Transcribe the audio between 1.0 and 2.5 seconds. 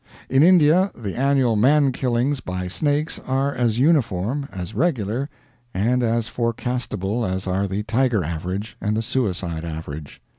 annual man killings